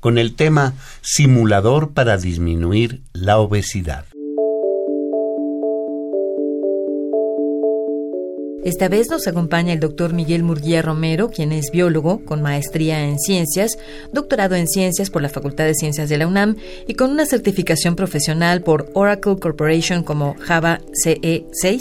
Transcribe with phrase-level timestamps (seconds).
[0.00, 4.06] con el tema Simulador para disminuir la obesidad.
[8.66, 13.16] Esta vez nos acompaña el doctor Miguel Murguía Romero, quien es biólogo con maestría en
[13.16, 13.78] ciencias,
[14.12, 16.56] doctorado en ciencias por la Facultad de Ciencias de la UNAM
[16.88, 21.78] y con una certificación profesional por Oracle Corporation como Java CE6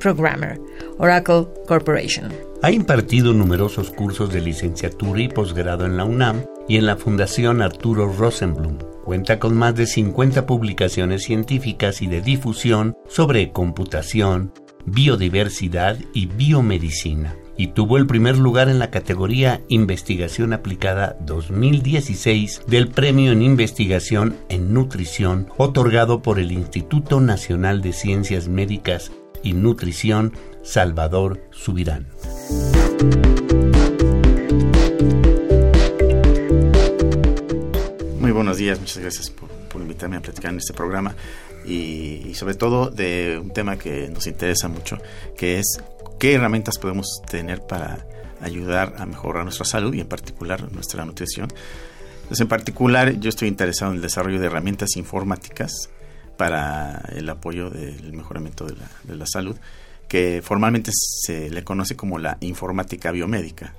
[0.00, 0.58] Programmer.
[0.98, 2.32] Oracle Corporation.
[2.62, 7.62] Ha impartido numerosos cursos de licenciatura y posgrado en la UNAM y en la Fundación
[7.62, 8.78] Arturo Rosenblum.
[9.04, 14.52] Cuenta con más de 50 publicaciones científicas y de difusión sobre computación,
[14.86, 22.88] biodiversidad y biomedicina y tuvo el primer lugar en la categoría Investigación Aplicada 2016 del
[22.88, 29.12] Premio en Investigación en Nutrición otorgado por el Instituto Nacional de Ciencias Médicas
[29.42, 32.08] y Nutrición Salvador Subirán.
[38.54, 41.16] Buenos días, muchas gracias por, invitarme a platicar en este programa
[41.66, 44.96] y, sobre todo de un tema que nos interesa mucho,
[45.36, 45.80] que es
[46.20, 48.06] qué herramientas podemos tener para
[48.40, 51.48] ayudar a mejorar nuestra salud y en particular nuestra nutrición.
[52.14, 55.90] Entonces, en particular, yo estoy interesado en el desarrollo de herramientas informáticas
[56.36, 59.56] para el apoyo del mejoramiento de la, de la salud,
[60.06, 63.74] que formalmente se le conoce como la informática biomédica.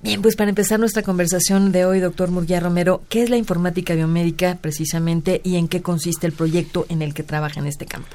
[0.00, 3.94] Bien, pues para empezar nuestra conversación de hoy, doctor Murguía Romero, ¿qué es la informática
[3.94, 8.08] biomédica precisamente y en qué consiste el proyecto en el que trabaja en este campo?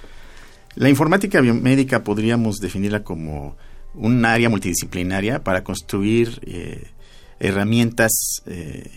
[0.76, 3.58] La informática biomédica podríamos definirla como
[3.96, 6.88] un área multidisciplinaria para construir eh,
[7.40, 8.12] herramientas,
[8.46, 8.90] eh,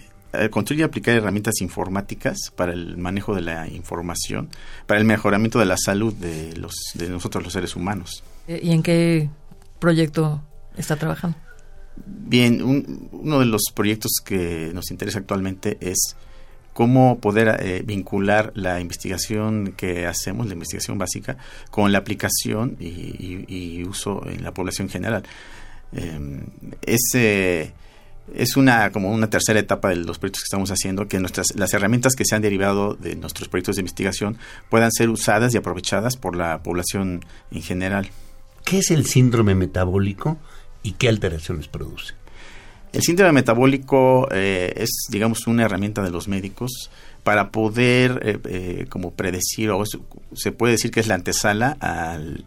[0.51, 4.49] construir y aplicar herramientas informáticas para el manejo de la información,
[4.87, 8.23] para el mejoramiento de la salud de, los, de nosotros los seres humanos.
[8.47, 9.29] ¿Y en qué
[9.81, 10.41] proyecto
[10.77, 11.37] está trabajando?
[12.05, 12.63] Bien,
[13.13, 16.17] uno de los proyectos que nos interesa actualmente es
[16.73, 21.39] cómo poder eh, vincular la investigación que hacemos, la investigación básica,
[21.71, 25.23] con la aplicación y, uso en la población general.
[25.93, 26.43] Eh,
[26.83, 27.73] es,
[28.35, 31.73] es una como una tercera etapa de los proyectos que estamos haciendo, que nuestras las
[31.75, 34.37] herramientas que se han derivado de nuestros proyectos de investigación
[34.69, 38.11] puedan ser usadas y aprovechadas por la población en general.
[38.65, 40.39] ¿Qué es el síndrome metabólico?
[40.87, 42.15] Y qué alteraciones produce.
[42.93, 46.91] El síndrome metabólico eh, es, digamos, una herramienta de los médicos
[47.25, 49.83] para poder, eh, eh, como predecir, o
[50.33, 52.45] se puede decir que es la antesala al,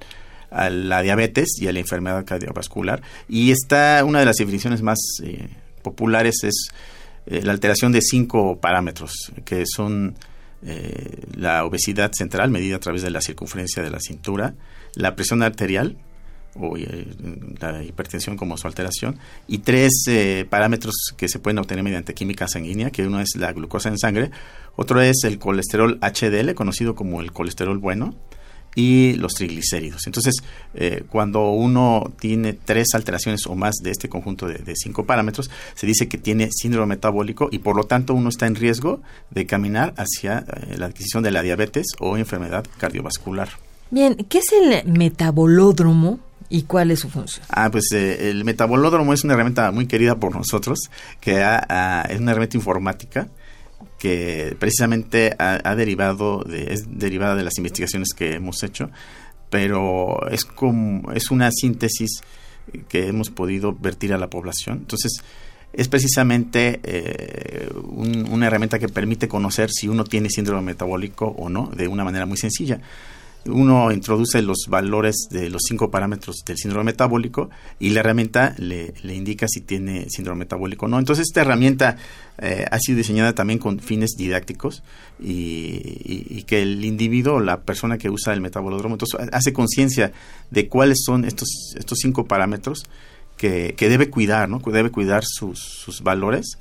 [0.51, 3.01] a la diabetes y a la enfermedad cardiovascular.
[3.27, 4.97] Y está, una de las definiciones más
[5.81, 6.69] populares es
[7.25, 10.15] la alteración de cinco parámetros, que son
[11.35, 14.55] la obesidad central, medida a través de la circunferencia de la cintura,
[14.95, 15.97] la presión arterial,
[16.55, 17.07] o eh,
[17.59, 19.17] la hipertensión como su alteración,
[19.47, 23.53] y tres eh, parámetros que se pueden obtener mediante química sanguínea, que uno es la
[23.53, 24.31] glucosa en sangre,
[24.75, 28.15] otro es el colesterol HDL, conocido como el colesterol bueno,
[28.75, 30.05] y los triglicéridos.
[30.05, 30.35] Entonces,
[30.75, 35.87] eh, cuando uno tiene tres alteraciones o más de este conjunto de, cinco parámetros, se
[35.87, 39.93] dice que tiene síndrome metabólico y por lo tanto uno está en riesgo de caminar
[39.97, 40.45] hacia
[40.77, 43.49] la adquisición de la diabetes o enfermedad cardiovascular.
[43.91, 46.19] Bien, ¿qué es el metabolódromo?
[46.49, 47.45] ¿Y cuál es su función?
[47.49, 50.79] Ah, pues eh, el metabolódromo es una herramienta muy querida por nosotros,
[51.21, 53.27] que es una herramienta informática
[53.99, 58.89] que precisamente ha, derivado de, es derivada de las investigaciones que hemos hecho,
[59.49, 62.21] pero es como es una síntesis
[62.87, 64.79] que hemos podido vertir a la población.
[64.79, 65.21] Entonces,
[65.73, 71.69] es precisamente eh, una herramienta que permite conocer si uno tiene síndrome metabólico o no
[71.75, 72.79] de una manera muy sencilla
[73.45, 77.49] uno introduce los valores de los cinco parámetros del síndrome metabólico
[77.79, 80.99] y la herramienta le, indica si tiene síndrome metabólico o no.
[80.99, 81.97] Entonces esta herramienta
[82.37, 84.83] eh, ha sido diseñada también con fines didácticos
[85.19, 90.11] y, que el individuo, la persona que usa el metabolódromo, entonces hace conciencia
[90.49, 92.85] de cuáles son estos, estos cinco parámetros
[93.37, 94.59] que, debe cuidar, ¿no?
[94.59, 96.57] Debe cuidar sus, sus valores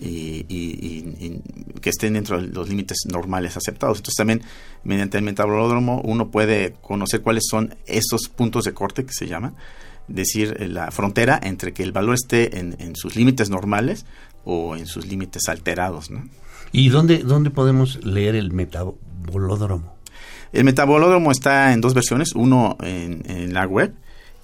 [0.00, 1.40] y,
[1.80, 3.98] que estén dentro de los límites normales aceptados.
[3.98, 4.42] Entonces también
[4.84, 9.54] mediante el metabolódromo uno puede conocer cuáles son esos puntos de corte que se llaman,
[10.08, 14.06] decir eh, la frontera entre que el valor esté en, sus límites normales
[14.44, 16.10] o en sus límites alterados.
[16.72, 19.96] ¿Y dónde, dónde podemos leer el metabolódromo?
[20.52, 23.94] El metabolódromo está en dos versiones, uno en, la web,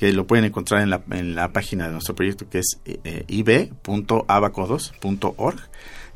[0.02, 3.22] que lo pueden encontrar en la, en la página de nuestro proyecto que es eh,
[3.28, 5.60] ib.abacodos.org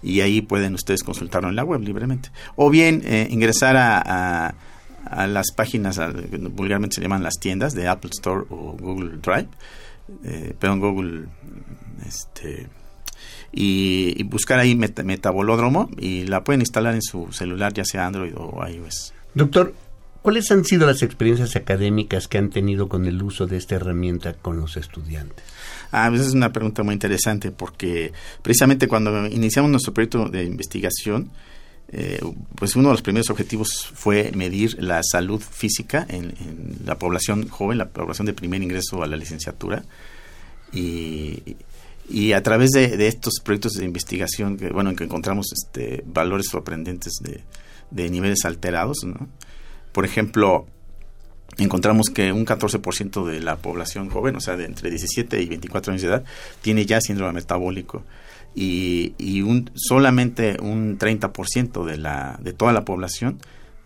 [0.02, 2.32] y ahí pueden ustedes consultarlo en la web libremente.
[2.56, 4.56] O bien eh, ingresar a,
[5.04, 6.00] a, las páginas,
[6.50, 9.46] vulgarmente se llaman las tiendas de Apple Store o Google Drive,
[10.24, 11.26] eh, perdón, Google,
[12.04, 12.66] este,
[13.52, 18.66] y, buscar ahí Metabolódromo y la pueden instalar en su celular, ya sea Android o
[18.66, 19.14] iOS.
[19.32, 19.74] Doctor,
[20.26, 24.32] ¿cuáles han sido las experiencias académicas que han tenido con el uso de esta herramienta
[24.32, 25.44] con los estudiantes?
[25.92, 28.12] Ah, pues es una pregunta muy interesante porque
[28.42, 31.30] precisamente cuando iniciamos nuestro proyecto de investigación,
[31.92, 32.18] eh,
[32.56, 36.34] pues uno de los primeros objetivos fue medir la salud física en,
[36.84, 39.84] la población joven, la población de primer ingreso a la licenciatura.
[40.72, 41.54] Y,
[42.34, 47.44] a través de, estos proyectos de investigación, bueno, en que encontramos este, valores sorprendentes de,
[47.92, 49.28] de niveles alterados, ¿no?
[49.96, 50.66] Por ejemplo,
[51.56, 55.90] encontramos que un 14% de la población joven, o sea, de entre 17 y 24
[55.90, 56.24] años de edad,
[56.60, 58.04] tiene ya síndrome metabólico
[58.54, 63.38] y, y un, solamente un 30% de, la, de toda la población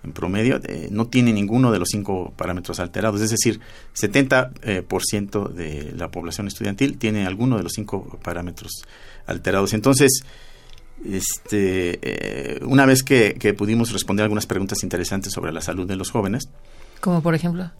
[0.02, 3.60] en promedio eh, no tiene ninguno de los cinco parámetros alterados, es decir,
[3.94, 8.82] 70% eh, por ciento de la población estudiantil tiene alguno de los cinco parámetros
[9.26, 9.74] alterados.
[9.74, 10.24] Entonces,
[11.04, 15.96] este, eh, una vez que, que pudimos responder algunas preguntas interesantes sobre la salud de
[15.96, 16.48] los jóvenes,
[17.00, 17.70] como por ejemplo.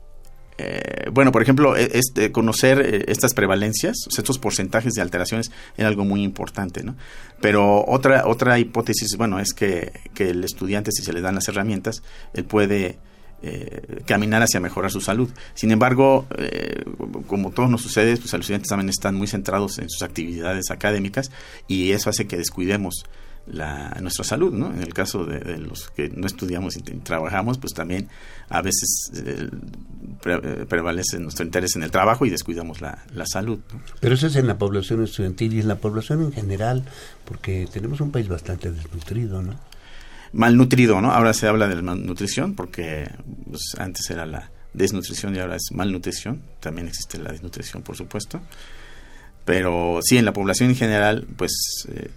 [0.63, 5.85] Eh, bueno, por ejemplo, e, este, conocer eh, estas prevalencias, estos porcentajes de alteraciones, es
[5.87, 6.97] algo muy importante, ¿no?
[7.41, 11.49] Pero otra, otra hipótesis, bueno, es que, que el estudiante, si se le dan las
[11.49, 12.03] herramientas,
[12.35, 12.99] él puede
[13.43, 15.31] eh, caminar hacia mejorar su salud.
[15.55, 16.27] Sin embargo,
[17.27, 21.31] como todo nos sucede, pues los estudiantes también están muy centrados en sus actividades académicas
[21.67, 23.05] y eso hace que descuidemos
[23.47, 24.73] la, nuestra salud, ¿no?
[24.73, 28.09] En el caso de, los que no estudiamos y trabajamos, pues también
[28.49, 29.49] a veces eh,
[30.69, 33.61] prevalece nuestro interés en el trabajo y descuidamos la, salud.
[34.01, 36.85] Pero eso es en la población estudiantil y en la población en general,
[37.25, 39.55] porque tenemos un país bastante desnutrido, ¿no?
[40.33, 41.13] Malnutrido, ¿no?
[41.13, 43.11] Ahora se habla de malnutrición porque
[43.49, 46.43] pues, antes era la desnutrición y ahora es malnutrición.
[46.61, 48.41] También existe la desnutrición, por supuesto.
[49.45, 51.53] Pero sí, en la población en general, pues...
[51.89, 52.11] Eh,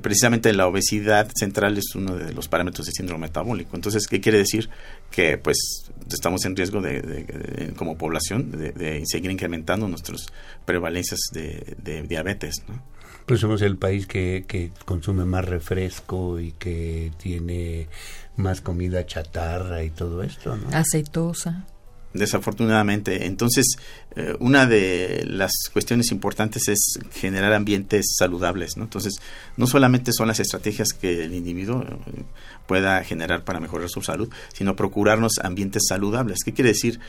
[0.00, 3.76] precisamente la obesidad central es uno de los parámetros de síndrome metabólico.
[3.76, 4.68] Entonces, ¿qué quiere decir?
[5.10, 10.26] Que pues estamos en riesgo de, como población de, seguir incrementando nuestras
[10.64, 12.62] prevalencias de, diabetes.
[12.68, 12.82] ¿no?
[13.26, 17.88] Pues somos el país que, que consume más refresco y que tiene
[18.36, 20.68] más comida chatarra y todo esto, ¿no?
[20.76, 21.66] Aceitosa
[22.12, 23.26] desafortunadamente.
[23.26, 23.76] Entonces,
[24.16, 28.84] eh, una de las cuestiones importantes es generar ambientes saludables, ¿no?
[28.84, 29.14] Entonces,
[29.56, 32.24] no solamente son las estrategias que el individuo eh,
[32.66, 36.40] pueda generar para mejorar su salud, sino procurarnos ambientes saludables.
[36.44, 37.00] ¿Qué quiere decir?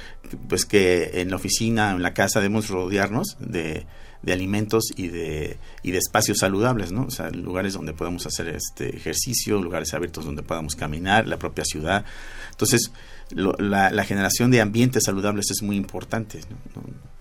[0.47, 3.85] Pues que en la oficina, en la casa debemos rodearnos de,
[4.23, 7.03] de alimentos y de, y de espacios saludables, ¿no?
[7.03, 11.65] O sea, lugares donde podamos hacer este ejercicio, lugares abiertos donde podamos caminar, la propia
[11.65, 12.05] ciudad.
[12.51, 12.91] Entonces,
[13.29, 16.39] la, generación de ambientes saludables es muy importante.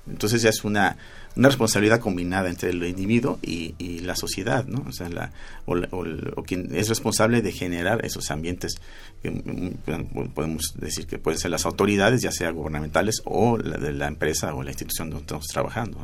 [0.06, 0.96] Entonces ya es una,
[1.36, 4.84] una responsabilidad combinada entre el individuo y, la sociedad, ¿no?
[4.88, 5.30] O sea, la,
[5.66, 8.74] o, quien es responsable de generar esos ambientes,
[9.22, 13.92] que, mm, podemos decir que pueden ser las autoridades, ya sea gubernamentales o la de
[13.92, 15.98] la empresa o la institución donde estamos trabajando.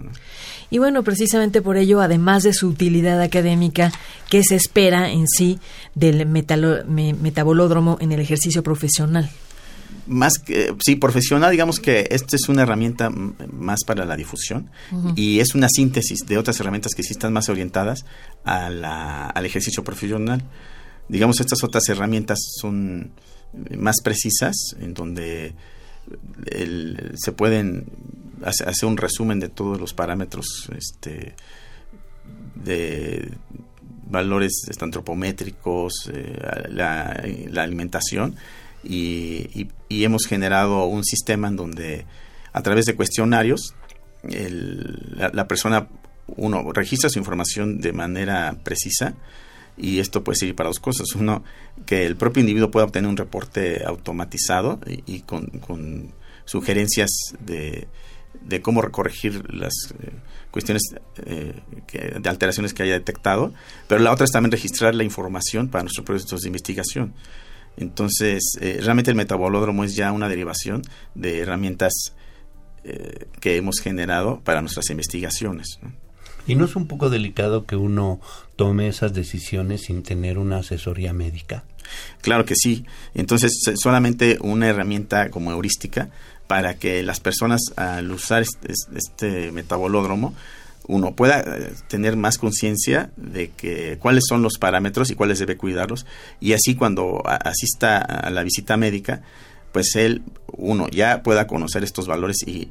[0.70, 3.92] Y bueno, precisamente por ello, además de su utilidad académica,
[4.30, 5.58] ¿qué se espera en sí
[5.94, 9.28] del metabolódromo en el ejercicio profesional?
[10.08, 14.70] Más que, sí, profesional, digamos que esta es una herramienta más para la difusión
[15.14, 18.04] y es una síntesis de otras herramientas que sí están más orientadas
[18.44, 20.42] a la, al ejercicio profesional.
[21.08, 23.12] Digamos, estas otras herramientas son
[23.76, 25.54] más precisas, en donde
[27.14, 27.86] se pueden
[28.42, 31.34] hacer un resumen de todos los parámetros este,
[32.54, 33.30] de
[34.10, 36.38] valores antropométricos, eh,
[36.70, 38.36] la, la alimentación
[38.84, 42.06] y, hemos generado un sistema en donde
[42.52, 43.74] a través de cuestionarios
[44.22, 45.88] la, persona
[46.26, 49.14] uno registra su información de manera precisa
[49.76, 51.06] y esto puede servir para dos cosas.
[51.14, 51.44] Uno,
[51.86, 56.12] que el propio individuo pueda obtener un reporte automatizado y, con,
[56.44, 57.88] sugerencias de,
[58.42, 60.10] de, cómo corregir las eh,
[60.50, 60.82] cuestiones
[61.24, 61.60] eh,
[62.18, 63.52] de alteraciones que haya detectado,
[63.86, 67.14] pero la otra es también registrar la información para nuestros proyectos de investigación.
[67.78, 70.82] Entonces, eh, realmente el metabolódromo es ya una derivación
[71.14, 71.92] de herramientas
[72.84, 75.78] eh, que hemos generado para nuestras investigaciones.
[76.46, 78.20] ¿Y no es un poco delicado que uno
[78.56, 81.64] tome esas decisiones sin tener una asesoría médica?
[82.20, 82.84] Claro que sí.
[83.14, 86.10] Entonces, solamente una herramienta como heurística
[86.46, 90.34] para que las personas al usar este, este metabolódromo
[90.88, 95.56] uno pueda eh, tener más conciencia de que cuáles son los parámetros y cuáles debe
[95.56, 96.06] cuidarlos
[96.40, 99.22] y así cuando asista a la visita médica
[99.72, 102.70] pues él, uno, ya pueda conocer estos valores y,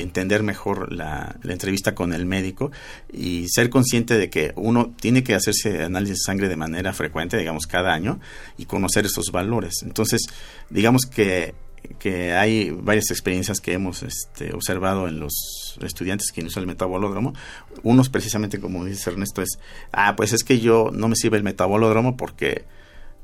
[0.00, 2.72] entender mejor la, entrevista con el médico
[3.12, 7.36] y ser consciente de que uno tiene que hacerse análisis de sangre de manera frecuente,
[7.36, 8.18] digamos, cada año
[8.56, 9.82] y conocer esos valores.
[9.82, 10.22] Entonces,
[10.70, 11.54] digamos que
[11.98, 17.34] que hay varias experiencias que hemos este, observado en los estudiantes que usan el metabolódromo.
[17.82, 19.58] Unos precisamente, como dice Ernesto, es,
[19.92, 22.64] ah, pues es que yo no me sirve el metabolódromo porque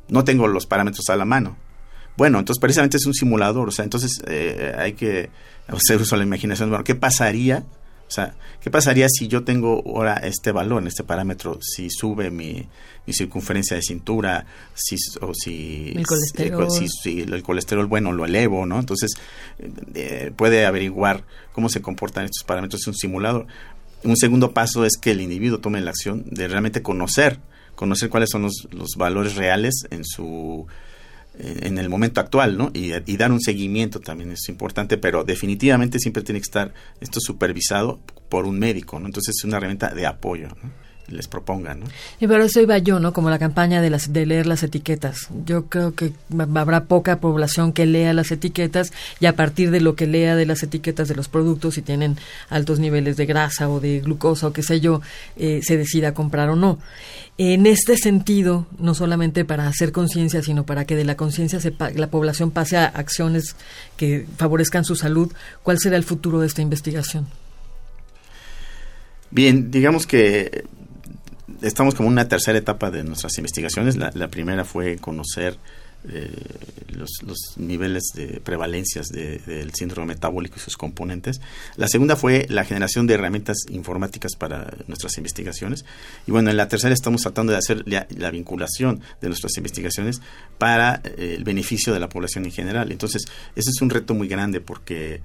[0.08, 1.56] no tengo los parámetros a la mano.
[2.16, 5.30] Bueno, entonces precisamente es un simulador, o sea, entonces eh, hay que
[5.66, 6.68] hacer uso de la imaginación.
[6.68, 7.64] Bueno, ¿qué pasaría?
[8.06, 12.68] O sea, ¿qué pasaría si yo tengo ahora este valor, este parámetro, si sube mi,
[13.10, 18.78] circunferencia de cintura, si, o si el colesterol, si, el colesterol bueno lo elevo, ¿no?
[18.78, 19.12] Entonces
[19.94, 23.46] eh, puede averiguar cómo se comportan estos parámetros en un simulador.
[24.04, 27.40] Un segundo paso es que el individuo tome la acción de realmente conocer,
[27.74, 30.66] conocer cuáles son los, los valores reales en su
[31.38, 32.70] en el momento actual, ¿no?
[32.72, 38.00] Y, dar un seguimiento también es importante, pero definitivamente siempre tiene que estar esto supervisado
[38.28, 39.06] por un médico, ¿no?
[39.06, 40.83] Entonces es una herramienta de apoyo, ¿no?
[41.08, 41.80] Les propongan.
[41.80, 41.86] ¿no?
[42.20, 43.12] Y pero eso iba yo, ¿no?
[43.12, 45.28] Como la campaña de, las, de leer las etiquetas.
[45.44, 49.96] Yo creo que habrá poca población que lea las etiquetas y a partir de lo
[49.96, 52.16] que lea de las etiquetas de los productos, si tienen
[52.48, 55.00] altos niveles de grasa o de glucosa o qué sé yo,
[55.36, 56.78] eh, se decida comprar o no.
[57.36, 61.58] En este sentido, no solamente para hacer conciencia, sino para que de la conciencia
[61.96, 63.56] la población pase a acciones
[63.96, 65.32] que favorezcan su salud,
[65.64, 67.26] ¿cuál será el futuro de esta investigación?
[69.32, 70.64] Bien, digamos que
[71.66, 73.96] estamos como en una tercera etapa de nuestras investigaciones.
[73.96, 75.56] La, primera fue conocer
[76.08, 76.30] eh,
[76.88, 77.10] los,
[77.56, 81.40] niveles de prevalencias del síndrome metabólico y sus componentes.
[81.76, 85.84] La segunda fue la generación de herramientas informáticas para nuestras investigaciones.
[86.26, 90.20] Y bueno, en la tercera estamos tratando de hacer la, vinculación de nuestras investigaciones
[90.58, 92.92] para eh, el beneficio de la población en general.
[92.92, 93.24] Entonces,
[93.56, 95.22] ese es un reto muy grande porque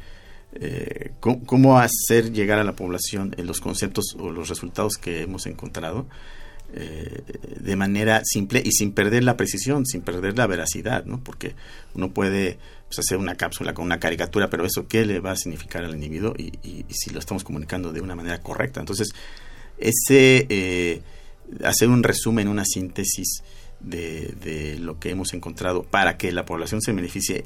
[0.53, 6.08] eh, cómo, hacer llegar a la población los conceptos o los resultados que hemos encontrado
[6.74, 7.24] eh,
[7.60, 11.20] de manera simple y sin perder la precisión, sin perder la veracidad, ¿no?
[11.24, 11.56] Porque
[11.96, 15.36] uno puede pues, hacer una cápsula con una caricatura, pero eso qué le va a
[15.36, 18.79] significar al individuo y, si lo estamos comunicando de una manera correcta.
[18.79, 19.10] Entonces,
[19.79, 21.01] ese eh,
[21.63, 23.44] hacer un resumen, una síntesis
[23.79, 27.46] de, lo que hemos encontrado para que la población se beneficie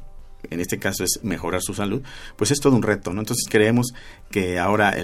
[0.50, 2.02] en este caso es mejorar su salud,
[2.36, 3.22] pues es todo un reto, ¿no?
[3.22, 3.94] Entonces creemos
[4.32, 4.96] que ahora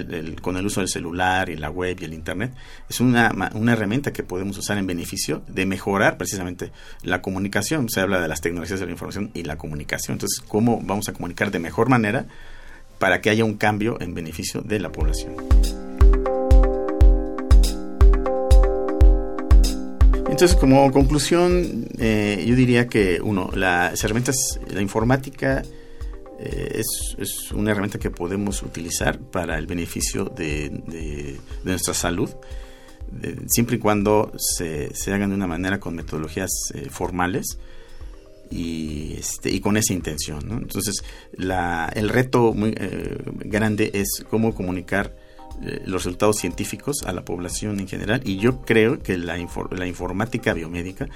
[0.42, 2.52] con el uso del celular y la web y el internet
[2.88, 7.88] es una, una herramienta que podemos usar en beneficio de mejorar precisamente la comunicación.
[7.88, 10.14] Se habla de las tecnologías de la información y la comunicación.
[10.14, 12.26] Entonces, ¿cómo vamos a comunicar de mejor manera
[12.98, 15.89] para que haya un cambio en beneficio de la población?
[20.40, 25.62] Entonces, como conclusión, eh, yo diría que, uno, las herramientas, la informática
[26.38, 26.80] eh,
[27.18, 32.30] es, una herramienta que podemos utilizar para el beneficio de, nuestra salud,
[33.48, 37.58] siempre y cuando se, hagan de una manera con metodologías eh, formales
[38.50, 40.40] y, este, y con esa intención.
[40.52, 42.74] Entonces, la, el reto muy
[43.44, 45.14] grande es cómo comunicar
[45.62, 49.36] eh, los resultados científicos a la población en general y yo creo que la,
[49.70, 51.08] la informática biomédica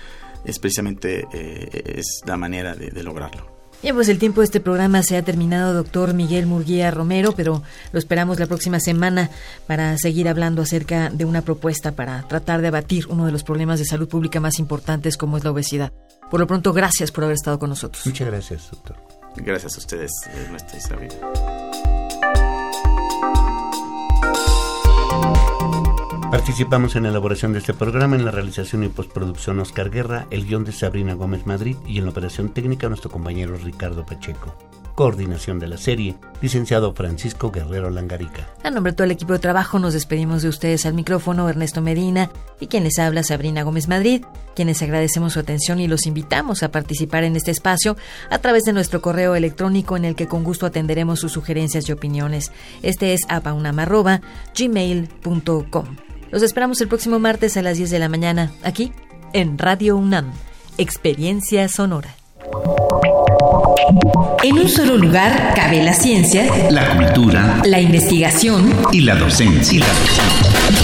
[0.44, 3.54] es precisamente eh, es la manera de, lograrlo.
[3.82, 7.62] Bien, pues el tiempo de este programa se ha terminado, doctor Miguel Murguía Romero, pero
[7.92, 9.30] lo esperamos la próxima semana
[9.66, 13.78] para seguir hablando acerca de una propuesta para tratar de abatir uno de los problemas
[13.78, 15.92] de salud pública más importantes como es la obesidad.
[16.30, 18.06] Por lo pronto, gracias por haber estado con nosotros.
[18.06, 18.96] Muchas gracias, doctor.
[19.36, 20.12] Gracias a ustedes,
[20.50, 21.08] nuestra Isabel.
[26.34, 30.46] Participamos en la elaboración de este programa, en la realización y postproducción Oscar Guerra, el
[30.46, 34.52] guion de Sabrina Gómez Madrid y en la operación técnica nuestro compañero Ricardo Pacheco.
[34.96, 38.48] Coordinación de la serie, licenciado Francisco Guerrero Langarica.
[38.64, 41.80] A nombre de todo el equipo de trabajo nos despedimos de ustedes al micrófono Ernesto
[41.80, 44.24] Medina y quien les habla Sabrina Gómez Madrid,
[44.56, 47.96] quienes agradecemos su atención y los invitamos a participar en este espacio
[48.28, 51.92] a través de nuestro correo electrónico en el que con gusto atenderemos sus sugerencias y
[51.92, 52.50] opiniones.
[52.82, 55.96] Este es apaunama.gmail.com.
[56.30, 58.92] Los esperamos el próximo martes a las 10 de la mañana, aquí
[59.32, 60.32] en Radio UNAM,
[60.78, 62.14] Experiencia Sonora.
[64.42, 69.76] En un solo lugar cabe la ciencia, la cultura, la investigación y la docencia.
[69.76, 70.83] Y la docencia.